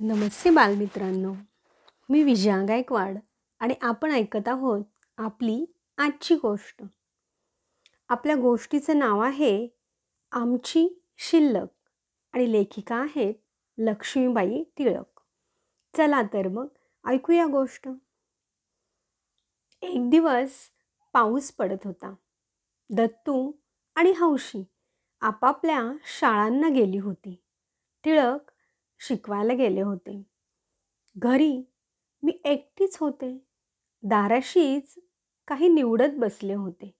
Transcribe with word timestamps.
नमस्ते 0.00 0.50
बालमित्रांनो. 0.50 1.34
मी 2.08 2.22
विजया 2.22 2.64
गायकवाड 2.68 3.18
आणि 3.58 3.74
आपण 3.82 4.10
ऐकत 4.10 4.48
आहोत 4.48 4.84
आपली 5.16 5.64
आजची 5.98 6.34
गोष्ट. 6.34 6.82
आपल्या 8.08 8.36
गोष्टीचं 8.36 8.98
नाव 8.98 9.20
आहे 9.20 9.68
आमची 10.32 11.02
शिल्लक 11.18 11.68
आणि 12.32 12.52
लेखिका 12.52 12.96
आहेत 12.96 13.34
लक्ष्मीबाई 13.78 14.62
टिळक. 14.76 15.20
चला 15.96 16.22
तर 16.22 16.48
मग 16.48 16.66
ऐकूया 17.06 17.46
गोष्ट. 17.46 17.88
एक 19.82 20.10
दिवस 20.10 20.50
पाऊस 21.12 21.52
पडत 21.52 21.86
होता. 21.86 22.14
दत्तू 22.90 23.52
आणि 23.94 24.10
हौशी 24.10 24.64
आपापल्या 25.20 25.92
शाळांना 26.04 26.68
गेली 26.68 26.98
होती. 26.98 27.42
टिळक 28.04 28.51
शिकवायला 29.08 29.54
गेले 29.54 29.80
होते. 29.80 30.22
घरी 31.18 31.62
मी 32.22 32.40
एकटीच 32.44 32.96
होते. 33.00 33.44
दाराशीच 34.02 34.94
काही 35.48 35.68
निवडत 35.68 36.10
बसले 36.16 36.54
होते. 36.54 36.94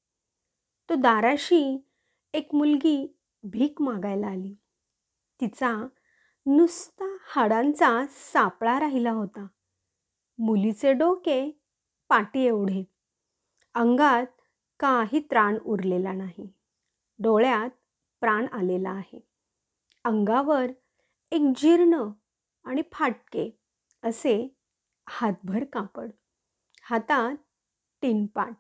तो 0.91 0.95
दाराशी 0.95 1.89
एक 2.35 2.55
मुलगी 2.55 3.19
भीक 3.43 3.83
मागायला 3.83 4.27
आली. 4.27 4.55
तिचा 5.41 5.77
नुसता 6.47 7.17
हाडांचा 7.23 8.07
सापळा 8.11 8.81
राहिला 8.81 9.11
होता. 9.11 9.47
मुलीचे 10.39 10.93
डोके 10.93 11.61
पाटी 12.09 12.41
एवढे. 12.41 12.85
अंगात 13.75 14.27
काही 14.81 15.21
त्राण 15.21 15.59
उरलेला 15.59 16.13
नाही. 16.13 16.53
डोळ्यात 17.19 17.71
प्राण 18.21 18.47
आलेला 18.53 18.91
आहे. 18.91 19.21
अंगावर 20.05 20.67
एक 21.33 21.53
जीर्ण 21.57 22.09
आणि 22.65 22.83
फाटके 22.93 23.59
असे 24.03 24.57
हातभर 25.09 25.65
कापड. 25.65 26.11
हातात 26.83 27.37
टिनपाट 28.03 28.55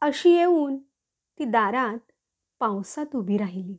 अशी 0.00 0.30
येऊन 0.30 0.78
ती 1.38 1.44
दारात 1.44 2.12
पावसात 2.58 3.06
उभी 3.14 3.38
राहिली. 3.38 3.76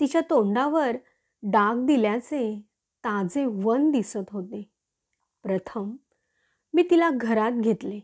तिच्या 0.00 0.20
तोंडावर 0.20 0.96
डाग 1.42 1.86
दिल्याचे 1.86 2.62
ताजे 2.98 3.44
वन 3.46 3.90
दिसत 3.90 4.30
होते. 4.30 4.72
प्रथम 5.42 5.96
मी 6.72 6.82
तिला 6.90 7.10
घरात 7.14 7.52
घेतले. 7.52 8.00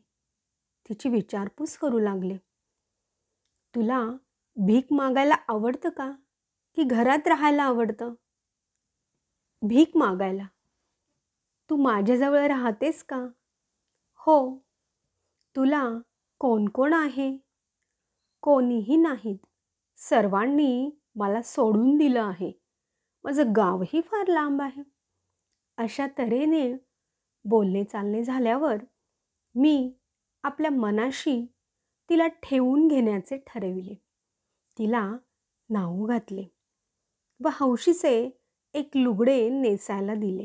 तिची 0.88 1.08
विचारपूस 1.08 1.77
करू 1.77 1.98
लागले. 1.98 2.36
तुला 3.75 4.04
भीक 4.56 4.92
मागायला 4.92 5.34
आवडतं 5.48 5.88
का? 5.88 6.12
की 6.77 6.82
घरात 6.82 7.28
राहायला 7.28 7.62
आवडतं? 7.62 8.14
भीक 9.62 9.97
मागायला. 9.97 10.47
तू 11.70 11.77
माझ्याजवळ 11.77 12.47
राहतेस 12.47 13.05
का? 13.05 13.27
हो. 14.14 14.58
तुला 15.56 15.89
कोण 16.39 16.69
कोण 16.69 16.92
आहे? 16.92 17.39
कोणीही 18.41 18.97
नाहीत. 18.97 19.38
सर्वांनी 19.97 20.91
मला 21.14 21.42
सोडून 21.42 21.97
दिलं 21.97 22.22
आहे. 22.22 22.53
माझं 23.25 23.53
गावही 23.56 24.00
फार 24.00 24.27
लांब 24.27 24.62
आहे. 24.62 24.83
अशा 25.77 26.06
तऱ्हेने 26.19 26.75
बोलणे 27.44 27.84
चालणे 27.84 28.25
झाल्यावर 28.25 28.77
मी 29.55 29.92
आपल्या 30.42 30.70
मनाशी 30.70 31.47
तिला 32.08 32.27
ठेवून 32.27 32.88
घेण्याचे 32.88 33.36
ठरविले. 33.36 33.94
तिला 34.78 35.12
नाव 35.70 36.06
घातले. 36.06 36.44
व 37.44 37.48
हौशीचे 37.53 38.39
एक 38.74 38.90
लुगडे 38.94 39.48
नेसायला 39.48 40.14
दिले. 40.14 40.44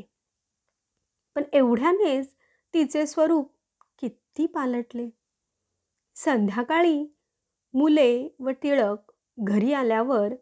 पण 1.34 1.42
एवढ्यानेच 1.52 2.34
तिचे 2.74 3.06
स्वरूप 3.06 3.56
किती 3.98 4.46
पालटले. 4.46 5.10
संध्याकाळी 6.14 7.16
मुले 7.74 8.36
व 8.40 8.48
टिळक 8.48 9.12
घरी 9.38 9.72
आल्यावर 9.72 10.32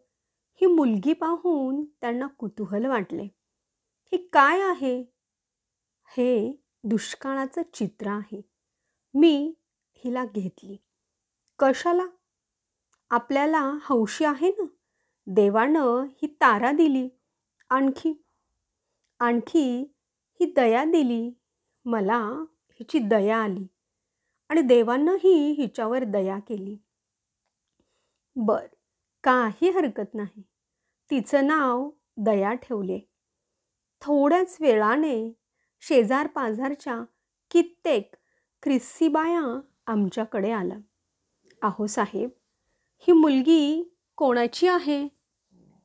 ही 0.61 0.65
मुलगी 0.65 1.13
पाहून 1.13 1.85
त्यांना 1.85 2.27
कुतूहल 2.27 2.85
वाटले. 2.85 3.23
हे 4.11 4.17
काय 4.17 4.61
आहे? 4.61 5.13
हे 6.07 6.63
दुष्काळाचं 6.83 7.61
चित्र 7.73 8.07
आहे. 8.07 8.41
मी 9.13 9.53
हिला 9.93 10.25
घेतली. 10.25 10.77
कशाला? 11.59 12.05
आपल्याला 13.09 13.77
हौशी 13.83 14.25
आहे 14.25 14.49
ना. 14.49 14.65
देवानं 15.27 16.03
ही 16.03 16.27
तारा 16.27 16.71
दिली. 16.71 17.09
आणखी. 17.69 18.23
आणखी 19.19 19.93
ही 20.39 20.53
दया 20.55 20.83
दिली. 20.83 21.31
मला 21.85 22.19
हिची 22.79 22.99
दया 22.99 23.37
आली. 23.37 23.67
आणि 24.49 24.61
देवांनाही 24.61 25.51
हिच्यावर 25.51 26.03
दया 26.03 26.39
केली. 26.39 26.77
बर 28.35 28.65
काही 29.23 29.69
हरकत 29.69 30.13
नाही. 30.13 30.41
तिचं 31.11 31.47
नाव 31.47 31.89
दया 32.17 32.53
ठेवले. 32.53 32.99
थोड्याच 34.01 34.57
वेळाने 34.59 35.33
शेजार 35.81 36.27
पाजारच्या 36.27 37.03
कित्येक 37.51 38.15
ख्रिस्सीबाया 38.63 39.59
आमच्याकडे 39.87 40.51
आला 40.51 40.75
अहो 41.61 41.87
साहेब 41.87 42.29
ही 42.99 43.13
मुलगी 43.13 43.93
कोणाची 44.15 44.67
आहे? 44.67 45.07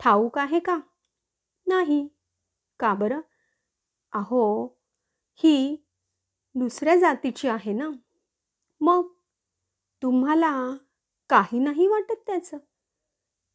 ठाऊक 0.01 0.39
आहे 0.39 0.59
का? 0.59 0.79
नाही. 1.71 2.09
का 2.81 2.95
बरं? 2.95 3.21
अहो 4.13 4.67
ही 5.35 5.85
दुसऱ्या 6.55 6.97
जातीची 6.97 7.49
आहे 7.49 7.73
ना? 7.73 7.91
मग 8.81 9.07
तुम्हाला 10.03 10.77
काही 11.29 11.59
नाही 11.59 11.87
वाटत 11.87 12.23
त्याचं? 12.27 12.59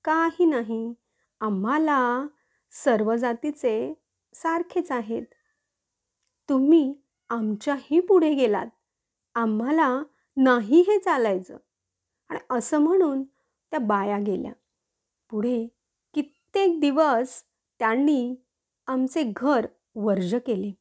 काही 0.04 0.46
नाही. 0.46 0.94
आम्हाला 1.40 2.28
सर्व 2.72 3.16
जातीचे 3.16 3.94
सारखेच 4.34 4.92
आहेत. 4.92 5.26
तुम्ही 6.50 6.96
आमच्याही 7.30 8.00
पुढे 8.00 8.34
गेलात. 8.34 8.68
आम्हाला 9.36 10.04
नाही 10.38 10.82
हे 10.82 11.00
चालायचं. 11.00 11.58
आणि 12.30 12.40
असं 12.50 12.78
म्हणून 12.78 13.24
त्या 13.72 13.80
बाया 13.80 14.20
गेल्या. 14.20 14.52
पुढे 15.30 15.68
कित्येक 16.14 16.80
दिवस 16.80 17.44
त्यांनी 17.80 18.36
आमचे 18.88 19.32
घर 19.36 19.68
वर्ज 19.96 20.36
केले. 20.36 20.72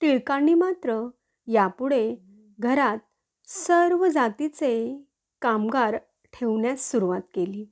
टिळकांनी 0.00 0.54
मात्र 0.54 1.08
यापुढे 1.46 2.16
घरात 2.58 2.98
सर्व 3.46 4.08
जातीचे 4.08 5.04
कामगार 5.42 5.96
ठेवण्यास 6.32 6.90
सुरुवात 6.90 7.20
केली. 7.34 7.66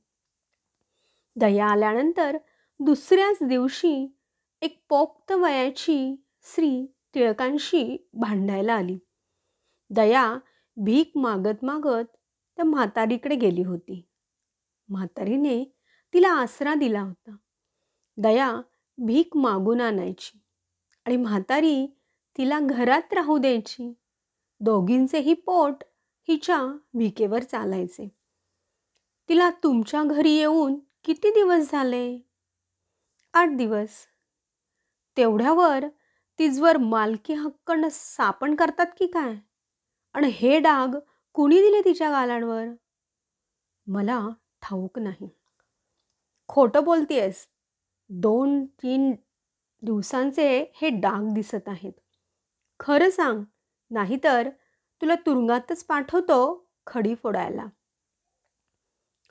दया 1.36 1.66
आल्यानंतर 1.66 2.38
दुसऱ्याच 2.80 3.38
दिवशी 3.42 4.16
एक 4.60 4.84
पोक्त 4.88 5.32
वयाची 5.32 6.24
स्त्री 6.42 6.86
टिळकांशी 7.14 8.08
भांडायला 8.12 8.74
आली. 8.74 8.98
दया 9.90 10.38
भीक 10.76 11.12
मागत 11.14 11.64
मागत 11.64 12.06
त्या 12.56 12.64
म्हातारीकडे 12.64 13.36
गेली 13.36 13.62
होती. 13.62 14.08
म्हातारीने 14.88 15.76
तिला 16.12 16.28
आसरा 16.28 16.74
दिला 16.74 17.00
होता. 17.00 17.36
दया 18.16 18.60
भीक 18.98 19.36
मागून 19.36 19.80
आणायची 19.80 20.40
आणि 21.04 21.16
म्हातारी 21.16 21.86
तिला 22.38 22.58
घरात 22.62 23.14
राहू 23.14 23.38
द्यायची. 23.38 23.94
दोघींचेही 24.60 25.34
पोट 25.34 25.84
हिच्या 26.28 26.76
भिकेवर 26.94 27.42
चालायचे. 27.42 28.08
तिला 29.28 29.50
तुमच्या 29.50 30.02
घरी 30.04 30.30
येऊन 30.30 30.78
किती 31.04 31.30
दिवस 31.30 31.72
झाले? 31.72 32.18
आठ 33.34 33.48
दिवस. 33.48 33.90
तेवढ्यावर 35.16 35.84
तिजवर 36.38 36.76
मालकी 36.76 37.34
हक्कन 37.34 37.88
सापण 37.90 38.54
करतात 38.54 38.86
की 38.98 39.06
काय? 39.06 39.34
आणि 40.12 40.28
हे 40.28 40.58
डाग 40.58 40.88
कुणी 41.32 41.56
दिले 41.56 41.80
तिच्या 41.80 42.10
गालांवर? 42.10 42.64
मला 43.86 44.28
ठाऊक 44.62 44.98
नाही. 44.98 45.28
खोटं 46.48 46.84
बोलतीयस. 46.84 47.48
दोन 48.08 48.64
तीन 48.66 49.14
दिवसांचे 49.82 50.72
हे 50.74 50.88
डाग 50.88 51.32
दिसत 51.34 51.68
आहेत. 51.68 51.92
खरं 52.80 53.10
सांग 53.10 53.44
नाहीतर 53.90 54.50
तुला 55.02 55.14
तुरुंगातच 55.14 55.84
पाठवतो 55.84 56.68
खडी 56.86 57.14
फोडायला. 57.14 57.66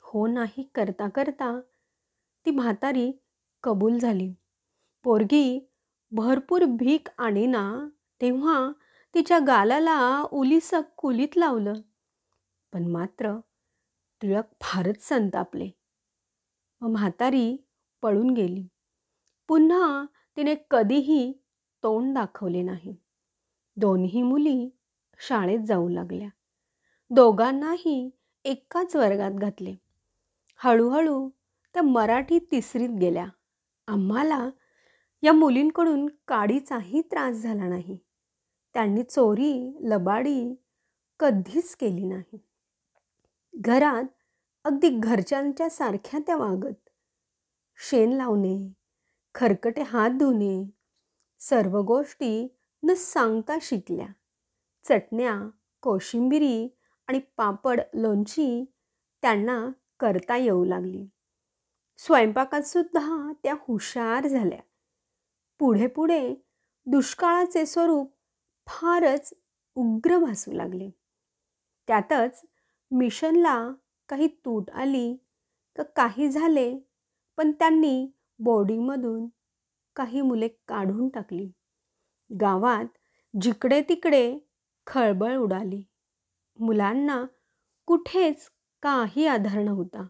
हो 0.02 0.26
नाही 0.26 0.70
करता 0.74 1.08
करता 1.08 1.60
ती 2.46 2.50
म्हातारी 2.50 3.12
कबूल 3.62 3.98
झाली. 3.98 4.34
पोरगी 5.04 5.68
भरपूर 6.12 6.64
भीक 6.64 7.08
आणीना 7.18 7.88
तेव्हा 8.20 8.72
तिच्या 9.14 9.38
गालाला 9.46 10.26
उलीसक 10.32 10.82
कुलीत 10.96 11.36
लावलं. 11.36 11.72
पण 12.72 12.86
मात्र 12.86 13.36
टिळक 14.20 14.44
फारच 14.60 15.02
संतापले. 15.02 15.70
व 16.80 16.86
म्हातारी 16.86 17.63
पळून 18.04 18.30
गेली. 18.30 18.66
पुन्हा 19.48 20.04
तिने 20.36 20.54
कधीही 20.70 21.32
तोंड 21.82 22.14
दाखवले 22.14 22.62
नाही. 22.62 22.96
दोन्ही 23.76 24.22
मुली 24.22 24.70
शाळेत 25.28 25.58
जाऊ 25.58 25.88
लागल्या. 25.88 26.28
दोघांनाही 27.10 28.10
एकाच 28.44 28.96
वर्गात 28.96 29.30
घातले. 29.30 29.74
हळूहळू 30.56 31.28
त्या 31.74 31.82
मराठी 31.82 32.38
तिसरीत 32.38 32.88
गेल्या. 32.88 33.26
आम्हाला 33.88 34.50
या 35.22 35.32
मुलींकडून 35.32 36.06
काडीचाही 36.28 37.00
त्रास 37.00 37.36
झाला 37.36 37.68
नाही. 37.68 37.98
त्यांनी 38.74 39.02
चोरी 39.02 39.78
लबाडी 39.80 40.54
कधीच 41.20 41.76
केली 41.76 42.06
नाही. 42.06 42.38
घरात 43.54 44.04
अगदी 44.64 44.88
घरच्यांच्या 44.88 45.70
सारख्या 45.70 46.20
त्या 46.20 46.36
वागत 46.36 46.83
शेण 47.76 48.12
लावणे 48.12 48.72
खरकटे 49.34 49.82
हात 49.82 50.10
धुणे 50.10 50.72
सर्व 51.38 51.80
गोष्टी 51.80 52.56
न 52.82 52.94
सांगता 52.94 53.56
शिकल्या. 53.62 54.06
चटण्या 54.88 55.48
कोशिंबिरी 55.82 56.68
आणि 57.06 57.20
पापड 57.36 57.80
लोणची 57.94 58.64
त्यांना 59.22 59.68
करता 60.00 60.36
येऊ 60.36 60.64
लागली. 60.64 61.06
स्वयंपाकातसुद्धा 61.98 63.32
त्या 63.42 63.54
हुशार 63.68 64.26
झाल्या. 64.26 64.60
पुढे 65.58 65.86
पुढे 65.86 66.34
दुष्काळाचे 66.86 67.66
स्वरूप 67.66 68.14
फारच 68.66 69.34
उग्र 69.74 70.18
भासू 70.18 70.52
लागले. 70.52 70.90
त्यातच 71.86 72.42
मिशनला 72.90 73.72
काही 74.08 74.26
तूट 74.26 74.70
आली 74.70 75.16
का 75.76 75.82
काही 75.82 76.30
झाले 76.30 76.78
पण 77.36 77.52
त्यांनी 77.52 78.10
बोर्डिंगमधून 78.38 79.26
काही 79.96 80.20
मुले 80.20 80.48
काढून 80.48 81.08
टाकली. 81.08 81.50
गावात 82.40 82.84
जिकडे 83.40 83.80
तिकडे 83.80 84.38
खळबळ 84.86 85.36
उडाली. 85.36 85.84
मुलांना 86.58 87.24
कुठेच 87.86 88.50
काही 88.82 89.26
आधार 89.26 89.62
नव्हता. 89.62 90.06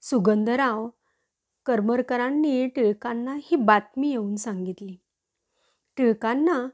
सुगंधराव 0.00 0.88
करमरकरांनी 1.66 2.66
टिळकांना 2.66 3.34
ही 3.42 3.56
बातमी 3.56 4.10
येऊन 4.10 4.36
सांगितली. 4.36 4.96
टिळकांना 5.96 6.68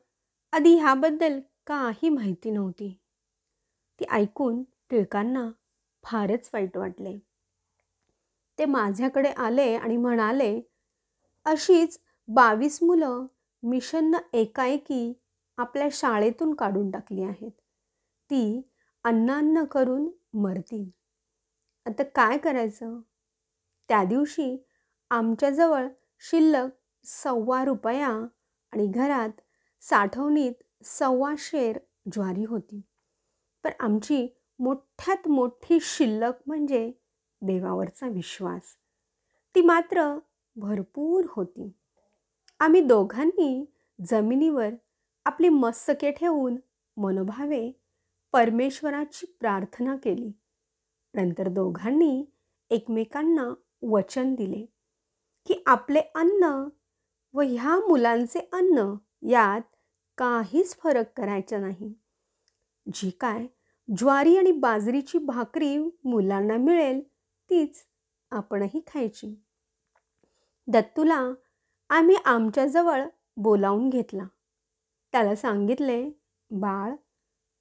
आधी 0.53 0.75
ह्याबद्दल 0.75 1.41
काही 1.67 2.09
माहिती 2.09 2.51
नव्हती. 2.51 3.01
ती 4.01 4.05
ऐकून 4.05 4.63
टिळकांना 4.63 5.51
फारच 6.05 6.51
वाईट 6.55 6.77
वाटले. 6.77 7.19
ते 8.61 8.65
माझ्याकडे 8.65 9.29
आले 9.29 9.75
आणि 9.75 9.97
म्हणाले 9.97 10.61
अशीच 11.45 12.01
बावीस 12.29 12.79
मुलं 12.83 13.27
मिशननं 13.63 14.19
एकाएकी 14.33 15.13
आपल्या 15.57 15.89
शाळेतून 15.93 16.55
काढून 16.55 16.91
टाकली 16.91 17.23
आहेत. 17.23 17.51
ती 18.31 18.71
अन्नान्न 19.05 19.65
करून 19.65 20.11
मरतील. 20.35 20.91
आता 21.87 22.03
काय 22.03 22.39
करायचं? 22.39 23.01
त्या 23.89 24.05
दिवशी 24.05 24.65
आमच्याजवळ 25.11 25.87
शिल्लक 26.19 26.69
सव्वा 27.05 27.65
रुपया 27.65 28.09
आणि 28.73 28.87
घरात 28.87 29.41
साठवणीत 29.81 30.85
सव्वा 30.85 31.35
शेर 31.39 31.79
ज्वारी 32.13 32.45
होती. 32.45 32.81
पण 33.65 33.71
आमची 33.81 34.37
मोठ्यात 34.59 35.29
मोठी 35.29 35.79
शिल्लक 35.81 36.33
म्हणजे 36.47 36.93
देवावरचा 37.43 38.09
विश्वास. 38.09 38.63
ती 39.55 39.61
मात्र 39.61 40.19
भरपूर 40.57 41.25
होती. 41.29 41.73
आम्ही 42.61 42.81
दोघांनी 42.81 43.65
जमिनीवर 44.07 44.69
आपली 45.25 45.49
मस्तके 45.49 46.11
ठेवून 46.11 46.57
मनोभावे 46.97 47.81
परमेश्वराची 48.33 49.37
प्रार्थना 49.41 49.97
केली. 49.97 50.33
नंतर 51.15 51.49
दोघांनी 51.49 52.25
एकमेकांना 52.71 53.55
वचन 53.83 54.35
दिले 54.35 54.67
की 55.47 55.63
आपले 55.67 56.01
अन्न 56.15 56.69
व 57.35 57.41
ह्या 57.41 57.77
मुलांचे 57.89 58.49
अन्न 58.53 58.95
यात 59.23 59.61
काहीच 60.19 60.77
फरक 60.77 61.13
करायचा 61.17 61.59
नाही. 61.59 61.95
जी 62.95 63.11
काय 63.11 63.47
ज्वारी 63.97 64.37
आणि 64.37 64.53
बाजरीची 64.53 65.19
भाकरी 65.19 65.79
मुलांना 66.05 66.57
मिळेल 66.57 67.10
तीच 67.51 67.87
आपणही 68.31 68.81
खायची. 68.87 69.43
दत्तूला 70.67 71.31
आम्ही 71.89 72.17
आमच्याजवळ 72.25 73.05
बोलावून 73.37 73.89
घेतला. 73.89 74.25
त्याला 75.13 75.37
सांगितले 75.37 76.11
बाळ 76.51 76.95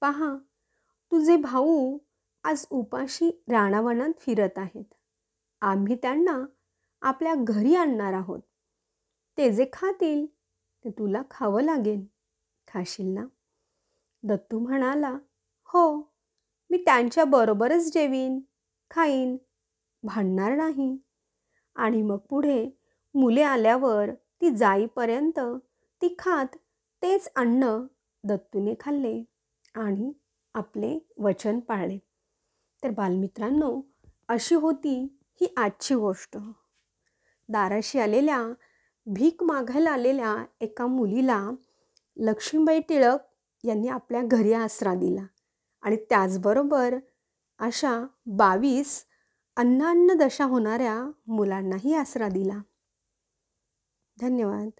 पहा 0.00 0.36
तुझे 1.12 1.36
भाऊ 1.36 1.98
आज 2.44 2.66
उपाशी 2.70 3.30
राणावनात 3.48 4.10
फिरत 4.18 4.58
आहेत. 4.58 4.94
आम्ही 5.60 5.96
त्यांना 5.96 6.44
आपल्या 7.00 7.34
घरी 7.38 7.74
आणणार 7.74 8.12
आहोत. 8.12 8.40
ते 9.38 9.52
जे 9.52 9.66
खातील 9.72 10.26
ते 10.84 10.90
तुला 10.90 11.22
खावं 11.30 11.62
लागेल. 11.62 12.06
खाशील 12.68 13.06
ना? 13.06 13.26
दत्तू 14.22 14.58
म्हणाला 14.58 15.18
हो 15.64 16.00
मी 16.70 16.82
त्यांच्याबरोबरच 16.84 17.92
जेवीन 17.92 18.40
खाईन. 18.90 19.36
भांडणार 20.02 20.56
नाही. 20.56 20.96
आणि 21.76 22.02
मग 22.02 22.16
पुढे 22.16 22.68
मुले 23.14 23.42
आल्यावर 23.42 24.10
ती 24.40 24.50
जाईपर्यंत 24.50 25.40
ती 26.02 26.14
खात 26.18 26.56
तेच 27.02 27.28
अन्न 27.36 27.86
दत्तूने 28.24 28.74
खाल्ले 28.80 29.22
आणि 29.74 30.12
आपले 30.54 30.98
वचन 31.18 31.60
पाळले. 31.60 31.98
तर 32.84 32.90
बालमित्रांनो 32.90 33.80
अशी 34.28 34.54
होती 34.54 35.16
ही 35.40 35.54
आजची 35.56 35.94
गोष्ट. 35.94 36.36
दाराशी 37.48 37.98
आलेल्या 37.98 38.52
भीक 39.06 39.42
मागायला 39.42 39.90
आलेल्या 39.90 40.44
एका 40.60 40.86
मुलीला 40.86 41.50
लक्ष्मीबाई 42.16 42.80
टिळक 42.80 43.18
यांनी 43.64 43.88
आपल्या 43.88 44.22
घरी 44.24 44.52
आसरा 44.52 44.94
दिला. 44.94 45.26
आणि 45.82 45.96
त्याचबरोबर 45.96 46.96
अशा 47.58 48.06
बावीस 48.26 49.04
अन्नान्न 49.56 50.14
दशा 50.20 50.44
होणाऱ्या 50.44 51.10
मुलांनाही 51.26 51.94
आसरा 51.94 52.28
दिला. 52.28 52.58
धन्यवाद. 54.20 54.79